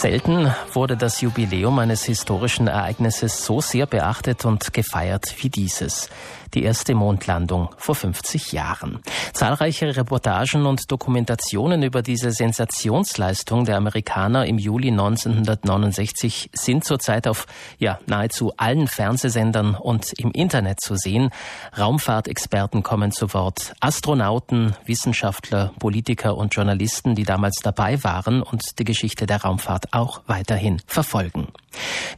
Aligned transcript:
Selten 0.00 0.52
wurde 0.72 0.96
das 0.96 1.20
Jubiläum 1.20 1.78
eines 1.78 2.04
historischen 2.04 2.66
Ereignisses 2.66 3.44
so 3.44 3.60
sehr 3.60 3.86
beachtet 3.86 4.44
und 4.44 4.74
gefeiert 4.74 5.34
wie 5.38 5.48
dieses 5.48 6.10
die 6.54 6.62
erste 6.62 6.94
Mondlandung 6.94 7.68
vor 7.76 7.94
50 7.94 8.52
Jahren. 8.52 9.00
Zahlreiche 9.32 9.96
Reportagen 9.96 10.66
und 10.66 10.90
Dokumentationen 10.90 11.82
über 11.82 12.02
diese 12.02 12.30
Sensationsleistung 12.30 13.64
der 13.64 13.76
Amerikaner 13.76 14.46
im 14.46 14.58
Juli 14.58 14.88
1969 14.88 16.50
sind 16.52 16.84
zurzeit 16.84 17.26
auf 17.26 17.46
ja, 17.78 17.98
nahezu 18.06 18.52
allen 18.56 18.86
Fernsehsendern 18.86 19.74
und 19.74 20.12
im 20.18 20.30
Internet 20.30 20.80
zu 20.80 20.96
sehen. 20.96 21.30
Raumfahrtexperten 21.76 22.82
kommen 22.82 23.12
zu 23.12 23.32
Wort, 23.34 23.74
Astronauten, 23.80 24.76
Wissenschaftler, 24.86 25.72
Politiker 25.78 26.36
und 26.36 26.54
Journalisten, 26.54 27.14
die 27.14 27.24
damals 27.24 27.56
dabei 27.62 28.02
waren 28.04 28.42
und 28.42 28.78
die 28.78 28.84
Geschichte 28.84 29.26
der 29.26 29.42
Raumfahrt 29.42 29.83
auch 29.92 30.22
weiterhin 30.26 30.80
verfolgen. 30.86 31.48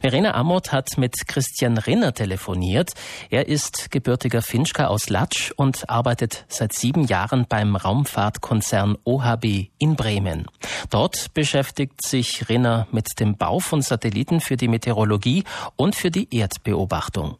Verena 0.01 0.35
Amott 0.35 0.71
hat 0.71 0.97
mit 0.97 1.27
Christian 1.27 1.77
Rinner 1.77 2.13
telefoniert. 2.13 2.91
Er 3.29 3.47
ist 3.47 3.91
gebürtiger 3.91 4.41
Finchka 4.41 4.87
aus 4.87 5.09
Latsch 5.09 5.51
und 5.55 5.89
arbeitet 5.89 6.45
seit 6.47 6.73
sieben 6.73 7.05
Jahren 7.05 7.45
beim 7.47 7.75
Raumfahrtkonzern 7.75 8.97
OHB 9.03 9.69
in 9.79 9.95
Bremen. 9.95 10.47
Dort 10.89 11.33
beschäftigt 11.33 12.05
sich 12.05 12.49
Rinner 12.49 12.87
mit 12.91 13.19
dem 13.19 13.37
Bau 13.37 13.59
von 13.59 13.81
Satelliten 13.81 14.39
für 14.39 14.57
die 14.57 14.67
Meteorologie 14.67 15.43
und 15.75 15.95
für 15.95 16.11
die 16.11 16.33
Erdbeobachtung. 16.35 17.37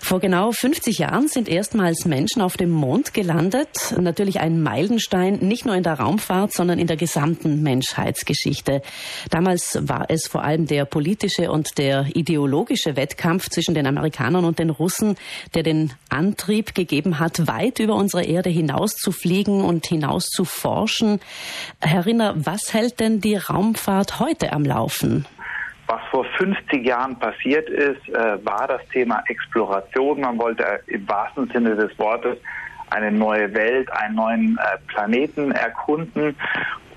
Vor 0.00 0.20
genau 0.20 0.52
50 0.52 0.98
Jahren 0.98 1.28
sind 1.28 1.48
erstmals 1.48 2.04
Menschen 2.04 2.42
auf 2.42 2.56
dem 2.56 2.70
Mond 2.70 3.14
gelandet. 3.14 3.94
Natürlich 3.98 4.40
ein 4.40 4.62
Meilenstein, 4.62 5.38
nicht 5.40 5.64
nur 5.64 5.74
in 5.74 5.82
der 5.82 5.94
Raumfahrt, 5.94 6.52
sondern 6.52 6.78
in 6.78 6.86
der 6.86 6.96
gesamten 6.96 7.62
Menschheitsgeschichte. 7.62 8.82
Damals 9.30 9.78
war 9.82 10.06
es 10.08 10.26
vor 10.26 10.42
allem 10.42 10.66
der 10.66 10.84
politische 10.84 11.50
und 11.50 11.78
der 11.78 12.06
ideologische 12.14 12.96
Wettkampf 12.96 13.48
zwischen 13.48 13.74
den 13.74 13.86
Amerikanern 13.86 14.44
und 14.44 14.58
den 14.58 14.70
Russen, 14.70 15.16
der 15.54 15.62
den 15.62 15.92
Antrieb 16.08 16.74
gegeben 16.74 17.18
hat, 17.18 17.46
weit 17.46 17.78
über 17.78 17.94
unsere 17.94 18.24
Erde 18.24 18.50
hinaus 18.50 18.94
zu 18.94 19.12
fliegen 19.12 19.62
und 19.62 19.86
hinaus 19.86 20.26
zu 20.26 20.44
forschen. 20.44 21.20
Herr 21.80 22.06
Rinner, 22.06 22.34
was 22.36 22.72
hält 22.74 23.00
denn 23.00 23.20
die 23.20 23.36
Raumfahrt 23.36 24.20
heute 24.20 24.52
am 24.52 24.64
Laufen? 24.64 25.26
Was 25.86 26.00
vor 26.10 26.24
50 26.24 26.84
Jahren 26.86 27.18
passiert 27.18 27.68
ist, 27.68 28.08
äh, 28.08 28.44
war 28.44 28.68
das 28.68 28.80
Thema 28.92 29.22
Exploration. 29.28 30.20
Man 30.20 30.38
wollte 30.38 30.64
im 30.86 31.08
wahrsten 31.08 31.48
Sinne 31.48 31.74
des 31.74 31.98
Wortes 31.98 32.38
eine 32.90 33.10
neue 33.10 33.52
Welt, 33.54 33.90
einen 33.92 34.14
neuen 34.14 34.58
äh, 34.58 34.78
Planeten 34.88 35.52
erkunden. 35.52 36.36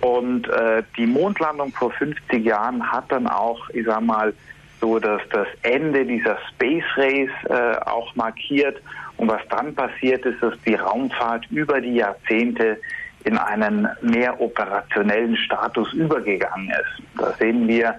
Und 0.01 0.47
äh, 0.49 0.83
die 0.97 1.07
Mondlandung 1.07 1.71
vor 1.71 1.91
50 1.91 2.45
Jahren 2.45 2.91
hat 2.91 3.05
dann 3.09 3.27
auch, 3.27 3.69
ich 3.69 3.85
sag 3.85 4.01
mal, 4.01 4.33
so 4.81 4.99
dass 4.99 5.21
das 5.31 5.47
Ende 5.63 6.05
dieser 6.05 6.37
Space 6.49 6.83
Race 6.95 7.29
äh, 7.49 7.77
auch 7.85 8.13
markiert. 8.15 8.81
Und 9.17 9.29
was 9.29 9.41
dann 9.49 9.73
passiert 9.73 10.25
ist, 10.25 10.43
dass 10.43 10.53
die 10.65 10.75
Raumfahrt 10.75 11.45
über 11.49 11.79
die 11.81 11.95
Jahrzehnte 11.95 12.77
in 13.23 13.37
einen 13.37 13.87
mehr 14.01 14.39
operationellen 14.39 15.35
Status 15.37 15.91
übergegangen 15.93 16.69
ist. 16.69 17.03
Da 17.17 17.31
sehen 17.33 17.67
wir 17.67 17.95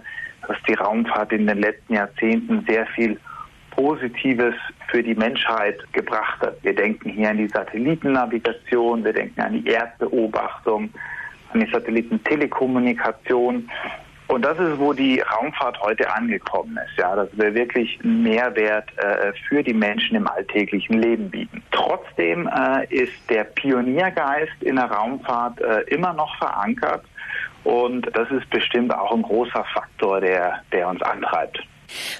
dass 0.46 0.56
die 0.68 0.74
Raumfahrt 0.74 1.32
in 1.32 1.46
den 1.46 1.60
letzten 1.60 1.94
Jahrzehnten 1.94 2.64
sehr 2.68 2.86
viel 2.88 3.18
Positives 3.70 4.54
für 4.88 5.02
die 5.02 5.14
Menschheit 5.14 5.78
gebracht 5.92 6.40
hat. 6.40 6.56
Wir 6.62 6.74
denken 6.74 7.10
hier 7.10 7.30
an 7.30 7.36
die 7.36 7.48
Satellitennavigation, 7.48 9.04
wir 9.04 9.12
denken 9.12 9.40
an 9.40 9.52
die 9.52 9.68
Erdbeobachtung, 9.68 10.90
an 11.52 11.60
die 11.60 11.70
Satellitentelekommunikation. 11.70 13.68
Und 14.28 14.44
das 14.44 14.58
ist, 14.58 14.78
wo 14.78 14.92
die 14.92 15.20
Raumfahrt 15.20 15.80
heute 15.82 16.12
angekommen 16.12 16.76
ist, 16.84 16.98
ja, 16.98 17.14
dass 17.14 17.28
wir 17.34 17.54
wirklich 17.54 17.98
einen 18.02 18.24
Mehrwert 18.24 18.88
äh, 18.98 19.32
für 19.48 19.62
die 19.62 19.74
Menschen 19.74 20.16
im 20.16 20.26
alltäglichen 20.26 21.00
Leben 21.00 21.30
bieten. 21.30 21.62
Trotzdem 21.70 22.48
äh, 22.48 22.86
ist 22.92 23.12
der 23.28 23.44
Pioniergeist 23.44 24.62
in 24.62 24.76
der 24.76 24.86
Raumfahrt 24.86 25.60
äh, 25.60 25.82
immer 25.82 26.12
noch 26.12 26.36
verankert 26.38 27.04
und 27.66 28.06
das 28.14 28.30
ist 28.30 28.48
bestimmt 28.50 28.94
auch 28.94 29.12
ein 29.12 29.22
großer 29.22 29.64
Faktor, 29.74 30.20
der, 30.20 30.60
der 30.70 30.88
uns 30.88 31.02
antreibt. 31.02 31.60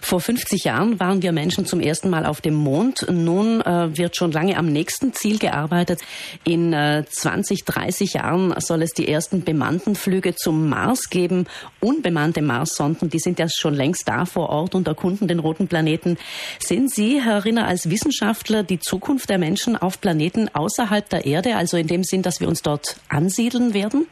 Vor 0.01 0.21
50 0.21 0.65
Jahren 0.65 0.99
waren 1.01 1.23
wir 1.23 1.33
Menschen 1.33 1.67
zum 1.67 1.81
ersten 1.81 2.11
Mal 2.11 2.27
auf 2.27 2.41
dem 2.41 2.55
Mond. 2.55 3.07
Nun 3.11 3.61
äh, 3.61 3.97
wird 3.97 4.17
schon 4.17 4.33
lange 4.33 4.57
am 4.57 4.67
nächsten 4.67 5.13
Ziel 5.13 5.39
gearbeitet. 5.39 6.01
In 6.45 6.73
äh, 6.73 7.05
20, 7.09 7.65
30 7.65 8.15
Jahren 8.15 8.55
soll 8.61 8.83
es 8.83 8.93
die 8.93 9.09
ersten 9.09 9.45
bemannten 9.45 9.95
Flüge 9.95 10.35
zum 10.35 10.69
Mars 10.69 11.11
geben. 11.11 11.47
Unbemannte 11.81 12.43
Marssonden, 12.43 13.09
die 13.09 13.19
sind 13.19 13.39
ja 13.39 13.47
schon 13.49 13.75
längst 13.75 14.09
da 14.09 14.25
vor 14.25 14.51
Ort 14.51 14.75
und 14.75 14.89
erkunden 14.89 15.29
den 15.29 15.39
roten 15.39 15.69
Planeten. 15.69 16.17
Sehen 16.59 16.89
Sie, 16.89 17.21
Herr 17.21 17.45
Rinner, 17.45 17.67
als 17.67 17.91
Wissenschaftler 17.91 18.63
die 18.63 18.79
Zukunft 18.81 19.31
der 19.31 19.39
Menschen 19.39 19.77
auf 19.77 20.01
Planeten 20.01 20.49
außerhalb 20.53 21.09
der 21.09 21.25
Erde, 21.25 21.57
also 21.57 21.77
in 21.77 21.87
dem 21.87 22.05
Sinn, 22.05 22.23
dass 22.23 22.41
wir 22.41 22.49
uns 22.49 22.63
dort 22.63 22.97
ansiedeln 23.09 23.75
werden? 23.75 24.07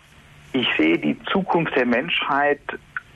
Ich 0.54 0.68
sehe 0.78 0.96
die 0.96 1.18
Zukunft 1.32 1.74
der 1.74 1.84
Menschheit 1.84 2.60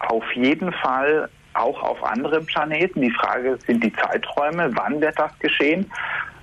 auf 0.01 0.25
jeden 0.35 0.73
Fall 0.73 1.29
auch 1.55 1.81
auf 1.85 2.03
anderen 2.03 2.45
Planeten. 2.47 3.01
Die 3.01 3.13
Frage 3.13 3.57
sind 3.65 3.85
die 3.85 3.93
Zeiträume, 3.93 4.71
wann 4.75 5.01
wird 5.01 5.17
das 5.21 5.39
geschehen? 5.39 5.89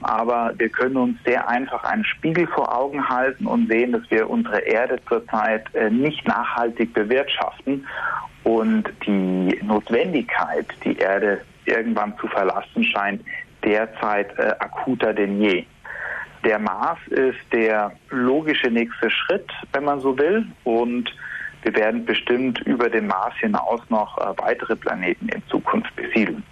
Aber 0.02 0.54
wir 0.58 0.70
können 0.70 0.96
uns 0.96 1.18
sehr 1.26 1.50
einfach 1.50 1.84
einen 1.84 2.06
Spiegel 2.06 2.48
vor 2.48 2.74
Augen 2.74 3.10
halten 3.10 3.46
und 3.46 3.68
sehen, 3.68 3.92
dass 3.92 4.10
wir 4.10 4.30
unsere 4.30 4.60
Erde 4.60 4.98
zurzeit 5.10 5.66
äh, 5.76 5.90
nicht 5.90 6.26
nachhaltig 6.28 6.94
bewirtschaften 6.94 7.86
und 8.46 8.86
die 9.06 9.60
Notwendigkeit, 9.64 10.68
die 10.86 10.98
Erde 10.98 11.42
irgendwann 11.66 12.18
zu 12.20 12.28
verlassen, 12.28 12.86
scheint 12.86 13.22
derzeit 13.66 14.38
äh, 14.40 14.54
akuter 14.60 15.14
denn 15.14 15.42
je. 15.42 15.66
Der 16.46 16.60
Mars 16.60 17.00
ist 17.10 17.40
der 17.52 17.92
logische 18.12 18.70
nächste 18.70 19.10
Schritt, 19.10 19.50
wenn 19.74 19.84
man 19.84 20.00
so 20.00 20.18
will. 20.18 20.46
Und 20.64 21.12
wir 21.64 21.76
werden 21.76 22.06
bestimmt 22.06 22.60
über 22.62 22.90
den 22.90 23.08
Mars 23.08 23.34
hinaus 23.40 23.82
noch 23.90 24.18
äh, 24.20 24.38
weitere 24.38 24.76
Planeten 24.76 25.28
in 25.30 25.42
Zukunft 25.48 25.94
besiedeln. 25.96 26.44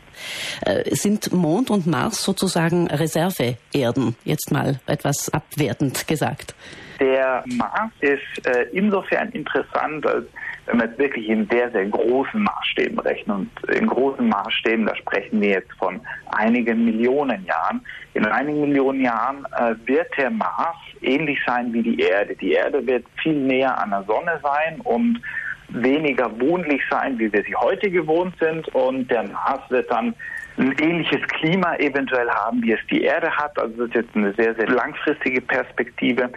Äh, 0.66 0.96
sind 0.96 1.32
Mond 1.32 1.70
und 1.70 1.86
Mars 1.86 2.24
sozusagen 2.24 2.88
Reserveerden, 2.88 4.16
jetzt 4.24 4.52
mal 4.52 4.80
etwas 4.88 5.32
abwertend 5.32 6.08
gesagt? 6.08 6.56
Der 7.00 7.44
Mars 7.46 7.92
ist 8.02 8.48
äh, 8.48 8.66
insofern 8.72 9.30
interessant, 9.30 10.08
als 10.08 10.26
wenn 10.66 10.80
wir 10.80 10.86
jetzt 10.86 10.98
wirklich 10.98 11.30
in 11.30 11.48
sehr, 11.52 11.70
sehr 11.72 11.86
großen 11.86 12.42
Maßstäben 12.74 13.00
rechnen. 13.00 13.50
Und 13.62 13.76
in 13.76 13.88
großen 13.88 14.28
Maßstäben, 14.28 14.86
da 14.86 14.96
sprechen 14.96 15.42
wir 15.42 15.50
jetzt 15.50 15.72
von 15.74 16.02
einigen 16.32 16.86
Millionen 16.86 17.46
Jahren. 17.46 17.82
In 18.14 18.26
einigen 18.26 18.62
Millionen 18.62 19.02
Jahren 19.02 19.46
äh, 19.58 19.76
wird 19.86 20.08
der 20.18 20.30
Mars 20.30 20.78
ähnlich 21.02 21.40
sein 21.46 21.74
wie 21.74 21.84
die 21.84 22.00
Erde. 22.00 22.36
Die 22.36 22.54
Erde 22.54 22.86
wird 22.86 23.06
viel 23.22 23.36
näher 23.36 23.78
an 23.78 23.92
der 23.92 24.04
Sonne 24.04 24.40
sein 24.42 24.80
und 24.82 25.22
weniger 25.70 26.30
wohnlich 26.40 26.82
sein, 26.90 27.18
wie 27.18 27.32
wir 27.32 27.44
sie 27.44 27.56
heute 27.56 27.90
gewohnt 27.90 28.36
sind. 28.40 28.68
Und 28.70 29.10
der 29.10 29.24
Mars 29.24 29.62
wird 29.70 29.90
dann 29.92 30.14
ein 30.58 30.72
ähnliches 30.80 31.22
Klima 31.30 31.76
eventuell 31.78 32.30
haben, 32.30 32.62
wie 32.62 32.74
es 32.74 32.80
die 32.90 33.04
Erde 33.04 33.32
hat. 33.32 33.58
Also 33.58 33.76
das 33.78 33.88
ist 33.88 33.96
jetzt 33.96 34.16
eine 34.16 34.34
sehr, 34.34 34.54
sehr 34.56 34.70
langfristige 34.70 35.42
Perspektive. 35.42 36.30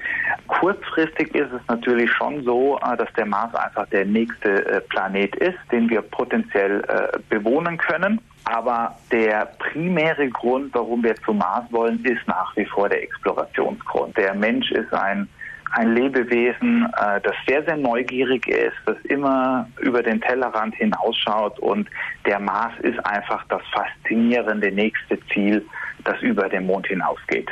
Kurzfristig 0.48 1.34
ist 1.34 1.52
es 1.52 1.60
natürlich 1.68 2.10
schon 2.12 2.42
so, 2.44 2.78
äh, 2.78 2.96
dass 2.96 3.12
der 3.14 3.26
Mars 3.26 3.54
einfach 3.54 3.86
der 3.88 4.06
nächste 4.06 4.66
äh, 4.66 4.80
Planet 4.80 5.34
ist, 5.36 5.58
den 5.70 5.90
wir 5.90 6.02
potenziell 6.02 6.82
äh, 6.88 7.18
bewohnen 7.28 7.76
können. 7.76 8.20
Aber 8.44 8.96
der 9.10 9.46
primäre 9.58 10.28
Grund, 10.28 10.72
warum 10.72 11.02
wir 11.02 11.16
zum 11.16 11.38
Mars 11.38 11.64
wollen, 11.70 12.02
ist 12.04 12.26
nach 12.26 12.56
wie 12.56 12.64
vor 12.64 12.88
der 12.88 13.02
Explorationsgrund. 13.02 14.16
Der 14.16 14.34
Mensch 14.34 14.70
ist 14.70 14.92
ein 14.94 15.28
ein 15.72 15.94
Lebewesen, 15.94 16.86
äh, 16.96 17.20
das 17.20 17.34
sehr, 17.46 17.64
sehr 17.64 17.76
neugierig 17.76 18.46
ist, 18.48 18.76
das 18.86 18.96
immer 19.04 19.68
über 19.80 20.02
den 20.02 20.20
Tellerrand 20.20 20.74
hinausschaut 20.76 21.58
und 21.58 21.88
der 22.24 22.38
Mars 22.38 22.72
ist 22.80 22.98
einfach 23.06 23.44
das 23.48 23.62
faszinierende 23.72 24.70
nächste 24.70 25.18
Ziel, 25.32 25.64
das 26.04 26.20
über 26.22 26.48
den 26.48 26.66
Mond 26.66 26.86
hinausgeht. 26.86 27.50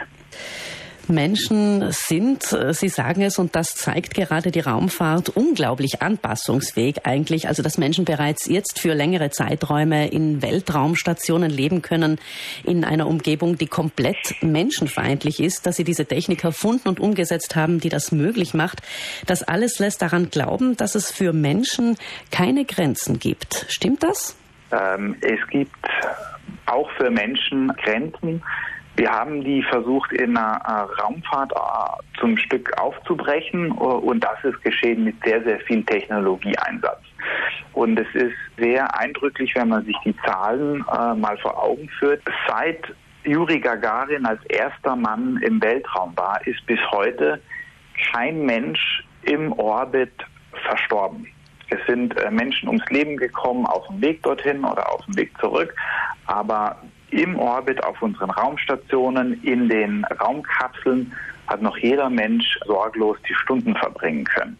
Menschen 1.08 1.90
sind, 1.90 2.52
äh, 2.52 2.72
Sie 2.72 2.88
sagen 2.88 3.22
es, 3.22 3.38
und 3.38 3.54
das 3.54 3.74
zeigt 3.74 4.14
gerade 4.14 4.50
die 4.50 4.60
Raumfahrt, 4.60 5.30
unglaublich 5.30 6.02
anpassungsfähig 6.02 7.06
eigentlich. 7.06 7.48
Also, 7.48 7.62
dass 7.62 7.78
Menschen 7.78 8.04
bereits 8.04 8.46
jetzt 8.46 8.80
für 8.80 8.94
längere 8.94 9.30
Zeiträume 9.30 10.08
in 10.08 10.42
Weltraumstationen 10.42 11.50
leben 11.50 11.82
können, 11.82 12.18
in 12.64 12.84
einer 12.84 13.06
Umgebung, 13.06 13.58
die 13.58 13.66
komplett 13.66 14.34
menschenfeindlich 14.42 15.40
ist, 15.40 15.66
dass 15.66 15.76
sie 15.76 15.84
diese 15.84 16.06
Technik 16.06 16.44
erfunden 16.44 16.88
und 16.88 17.00
umgesetzt 17.00 17.56
haben, 17.56 17.80
die 17.80 17.88
das 17.88 18.12
möglich 18.12 18.54
macht. 18.54 18.82
Das 19.26 19.42
alles 19.42 19.78
lässt 19.78 20.02
daran 20.02 20.30
glauben, 20.30 20.76
dass 20.76 20.94
es 20.94 21.10
für 21.10 21.32
Menschen 21.32 21.96
keine 22.30 22.64
Grenzen 22.64 23.18
gibt. 23.18 23.66
Stimmt 23.68 24.02
das? 24.02 24.36
Ähm, 24.72 25.16
es 25.20 25.40
gibt 25.50 25.76
auch 26.66 26.90
für 26.96 27.10
Menschen 27.10 27.68
Grenzen. 27.82 28.42
Wir 28.96 29.10
haben 29.10 29.42
die 29.42 29.62
versucht, 29.64 30.12
in 30.12 30.36
einer 30.36 30.60
äh, 30.64 31.02
Raumfahrt 31.02 31.52
äh, 31.52 32.18
zum 32.20 32.36
Stück 32.36 32.70
aufzubrechen 32.78 33.70
äh, 33.70 33.72
und 33.72 34.22
das 34.22 34.44
ist 34.44 34.62
geschehen 34.62 35.04
mit 35.04 35.16
sehr, 35.24 35.42
sehr 35.42 35.58
viel 35.60 35.82
Technologieeinsatz. 35.84 37.00
Und 37.72 37.98
es 37.98 38.06
ist 38.14 38.36
sehr 38.56 38.98
eindrücklich, 38.98 39.52
wenn 39.56 39.68
man 39.68 39.84
sich 39.84 39.96
die 40.04 40.14
Zahlen 40.24 40.84
mal 41.16 41.36
vor 41.38 41.60
Augen 41.60 41.88
führt. 41.98 42.22
Seit 42.46 42.78
Juri 43.24 43.58
Gagarin 43.58 44.24
als 44.26 44.44
erster 44.46 44.94
Mann 44.94 45.38
im 45.42 45.60
Weltraum 45.60 46.12
war, 46.16 46.46
ist 46.46 46.64
bis 46.66 46.78
heute 46.92 47.40
kein 48.12 48.42
Mensch 48.46 49.02
im 49.22 49.52
Orbit 49.54 50.12
verstorben. 50.68 51.26
Es 51.70 51.84
sind 51.88 52.14
Menschen 52.30 52.68
ums 52.68 52.88
Leben 52.90 53.16
gekommen 53.16 53.66
auf 53.66 53.86
dem 53.88 54.00
Weg 54.02 54.22
dorthin 54.22 54.64
oder 54.64 54.88
auf 54.92 55.04
dem 55.06 55.16
Weg 55.16 55.32
zurück, 55.40 55.74
aber 56.26 56.76
im 57.14 57.38
Orbit 57.38 57.82
auf 57.84 58.02
unseren 58.02 58.30
Raumstationen, 58.30 59.40
in 59.44 59.68
den 59.68 60.04
Raumkapseln 60.20 61.12
hat 61.46 61.62
noch 61.62 61.76
jeder 61.76 62.10
Mensch 62.10 62.58
sorglos 62.66 63.18
die 63.28 63.34
Stunden 63.34 63.74
verbringen 63.76 64.24
können. 64.24 64.56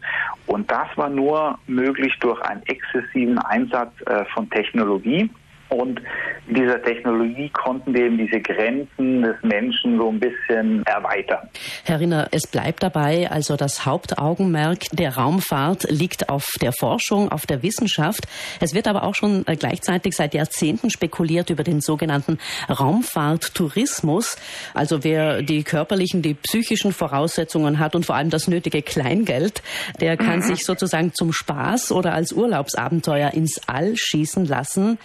Und 0.47 0.69
das 0.69 0.87
war 0.95 1.09
nur 1.09 1.57
möglich 1.67 2.13
durch 2.19 2.39
einen 2.41 2.61
exzessiven 2.63 3.39
Einsatz 3.39 3.91
äh, 4.05 4.23
von 4.33 4.49
Technologie. 4.49 5.29
Und 5.69 6.01
mit 6.47 6.57
dieser 6.57 6.81
Technologie 6.81 7.49
konnten 7.49 7.93
wir 7.93 8.05
eben 8.05 8.17
diese 8.17 8.39
Grenzen 8.39 9.23
des 9.23 9.35
Menschen 9.41 9.97
so 9.97 10.09
ein 10.09 10.19
bisschen 10.19 10.83
erweitern. 10.85 11.49
Herr 11.83 11.99
Rinner, 11.99 12.27
es 12.31 12.47
bleibt 12.47 12.83
dabei, 12.83 13.29
also 13.31 13.55
das 13.55 13.85
Hauptaugenmerk 13.85 14.85
der 14.91 15.17
Raumfahrt 15.17 15.89
liegt 15.89 16.29
auf 16.29 16.47
der 16.61 16.71
Forschung, 16.71 17.31
auf 17.31 17.45
der 17.45 17.63
Wissenschaft. 17.63 18.27
Es 18.59 18.75
wird 18.75 18.87
aber 18.87 19.03
auch 19.03 19.15
schon 19.15 19.43
äh, 19.47 19.55
gleichzeitig 19.55 20.15
seit 20.15 20.33
Jahrzehnten 20.33 20.89
spekuliert 20.91 21.49
über 21.49 21.63
den 21.63 21.81
sogenannten 21.81 22.37
Raumfahrttourismus. 22.69 24.37
Also 24.73 25.03
wer 25.03 25.41
die 25.41 25.63
körperlichen, 25.63 26.21
die 26.21 26.35
psychischen 26.35 26.93
Voraussetzungen 26.93 27.79
hat 27.79 27.95
und 27.95 28.05
vor 28.05 28.15
allem 28.15 28.29
das 28.29 28.47
nötige 28.47 28.81
Kleingeld, 28.81 29.63
der 29.99 30.15
kann 30.15 30.39
mhm. 30.39 30.43
sich 30.43 30.63
sozusagen 30.63 31.13
zum 31.13 31.33
Spaß 31.33 31.91
oder 31.91 32.13
als 32.13 32.33
Urlaubsabenteuer 32.33 33.33
ins 33.33 33.61
All 33.67 33.95
schießen 33.95 34.45
lassen. 34.45 34.99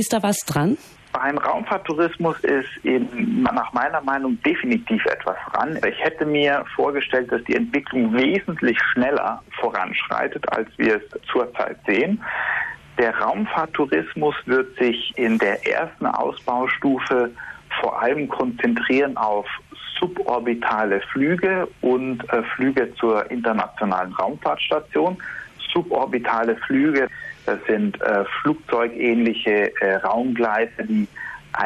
Ist 0.00 0.14
da 0.14 0.22
was 0.22 0.38
dran? 0.46 0.78
Beim 1.12 1.36
Raumfahrttourismus 1.36 2.38
ist 2.40 2.70
eben 2.84 3.42
nach 3.42 3.70
meiner 3.74 4.00
Meinung 4.00 4.38
definitiv 4.42 5.04
etwas 5.04 5.36
dran. 5.52 5.78
Ich 5.86 6.02
hätte 6.02 6.24
mir 6.24 6.64
vorgestellt, 6.74 7.30
dass 7.30 7.44
die 7.44 7.54
Entwicklung 7.54 8.14
wesentlich 8.14 8.78
schneller 8.92 9.42
voranschreitet, 9.60 10.50
als 10.56 10.70
wir 10.78 10.96
es 10.96 11.02
zurzeit 11.30 11.76
sehen. 11.86 12.18
Der 12.96 13.14
Raumfahrttourismus 13.18 14.34
wird 14.46 14.74
sich 14.78 15.12
in 15.18 15.36
der 15.36 15.66
ersten 15.66 16.06
Ausbaustufe 16.06 17.30
vor 17.82 18.00
allem 18.00 18.26
konzentrieren 18.26 19.18
auf 19.18 19.46
suborbitale 19.98 21.02
Flüge 21.12 21.68
und 21.82 22.26
äh, 22.32 22.42
Flüge 22.56 22.90
zur 22.94 23.30
internationalen 23.30 24.14
Raumfahrtstation. 24.14 25.18
Suborbitale 25.74 26.56
Flüge 26.56 27.06
das 27.46 27.58
sind 27.66 28.00
äh, 28.00 28.24
flugzeugähnliche 28.40 29.72
äh, 29.80 29.96
Raumgleiter, 29.96 30.84
die 30.84 31.08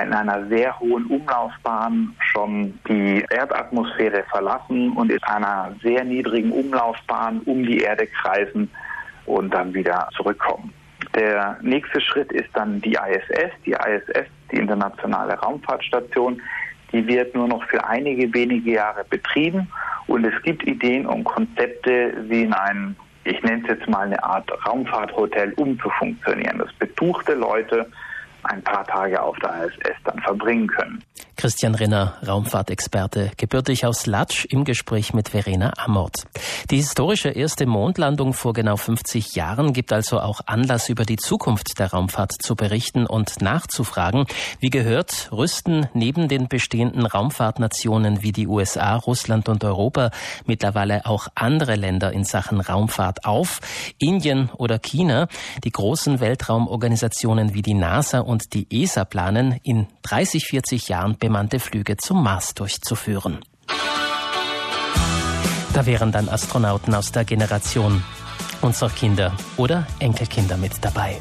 in 0.03 0.13
einer 0.15 0.47
sehr 0.49 0.79
hohen 0.81 1.07
Umlaufbahn 1.07 2.15
schon 2.19 2.79
die 2.89 3.25
Erdatmosphäre 3.31 4.25
verlassen 4.31 4.93
und 4.93 5.13
in 5.13 5.23
einer 5.25 5.75
sehr 5.83 6.05
niedrigen 6.05 6.53
Umlaufbahn 6.53 7.41
um 7.41 7.65
die 7.65 7.81
Erde 7.81 8.07
kreisen 8.07 8.71
und 9.27 9.53
dann 9.53 9.75
wieder 9.75 10.09
zurückkommen. 10.17 10.73
Der 11.15 11.59
nächste 11.61 12.01
Schritt 12.01 12.33
ist 12.33 12.49
dann 12.55 12.81
die 12.81 12.95
ISS. 12.95 13.53
Die 13.67 13.73
ISS, 13.73 14.27
die 14.51 14.57
Internationale 14.57 15.35
Raumfahrtstation, 15.35 16.41
die 16.93 17.07
wird 17.07 17.35
nur 17.35 17.49
noch 17.49 17.63
für 17.65 17.85
einige 17.85 18.33
wenige 18.33 18.73
Jahre 18.73 19.05
betrieben 19.05 19.69
und 20.07 20.25
es 20.25 20.43
gibt 20.43 20.67
Ideen 20.67 21.07
und 21.07 21.25
Konzepte, 21.25 22.15
wie 22.29 22.43
in 22.43 22.53
einem 22.53 22.97
ich 23.25 23.43
nenne 23.43 23.63
es 23.63 23.69
jetzt 23.69 23.89
mal 23.89 24.07
eine 24.07 24.23
Art 24.23 24.51
Raumfahrthotel 24.67 25.53
umzufunktionieren, 25.55 26.59
dass 26.59 26.73
betuchte 26.75 27.35
Leute 27.35 27.91
ein 28.45 28.63
paar 28.63 28.87
Tage 28.87 29.21
auf 29.21 29.37
der 29.39 29.67
ISS 29.67 29.97
dann 30.05 30.19
verbringen 30.21 30.67
können. 30.67 31.03
Christian 31.45 31.75
Rinner, 31.75 32.15
Raumfahrtexperte, 32.27 33.33
gebürtig 33.37 33.85
aus 33.85 34.07
Latsch, 34.07 34.47
im 34.47 34.65
Gespräch 34.65 35.13
mit 35.13 35.29
Verena 35.29 35.75
Amort. 35.77 36.23
Die 36.71 36.79
historische 36.79 37.29
erste 37.29 37.67
Mondlandung 37.67 38.33
vor 38.33 38.55
genau 38.55 38.79
50 38.79 39.35
Jahren 39.35 39.75
gibt 39.75 39.93
also 39.93 40.21
auch 40.21 40.41
Anlass, 40.47 40.89
über 40.89 41.05
die 41.05 41.17
Zukunft 41.17 41.79
der 41.79 41.91
Raumfahrt 41.91 42.33
zu 42.41 42.57
berichten 42.57 43.05
und 43.05 43.43
nachzufragen. 43.43 44.25
Wie 44.59 44.71
gehört, 44.71 45.29
rüsten 45.33 45.87
neben 45.93 46.29
den 46.29 46.49
bestehenden 46.49 47.05
Raumfahrtnationen 47.05 48.23
wie 48.23 48.33
die 48.33 48.47
USA, 48.47 48.97
Russland 48.97 49.51
und 49.51 49.65
Europa 49.65 50.13
mittlerweile 50.47 51.05
auch 51.05 51.29
andere 51.35 51.77
Länder 51.77 52.11
in 52.15 52.25
Sachen 52.25 52.63
Raumfahrt 52.63 53.27
auf. 53.27 53.61
Indien 53.99 54.49
oder 54.57 54.79
China. 54.79 55.29
Die 55.63 55.73
großen 55.73 56.21
Weltraumorganisationen 56.21 57.53
wie 57.53 57.61
die 57.61 57.75
NASA 57.75 58.21
und 58.21 58.55
die 58.55 58.67
ESA 58.71 59.05
planen, 59.05 59.61
in 59.63 59.89
30, 60.05 60.47
40 60.47 60.89
Jahren 60.89 61.19
bemannte 61.35 61.59
Flüge 61.59 61.97
zum 61.97 62.23
Mars 62.23 62.55
durchzuführen. 62.55 63.41
Da 65.73 65.85
wären 65.85 66.13
dann 66.13 66.29
Astronauten 66.29 66.95
aus 66.95 67.11
der 67.11 67.25
Generation 67.25 68.05
unserer 68.61 68.91
Kinder 68.91 69.33
oder 69.57 69.85
Enkelkinder 69.99 70.57
mit 70.57 70.75
dabei. 70.81 71.21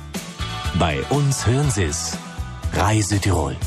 Bei 0.77 1.01
uns 1.09 1.47
hören 1.47 1.71
Sie 1.71 1.85
es. 1.85 2.15
Reise 2.73 3.19
Tirol. 3.19 3.57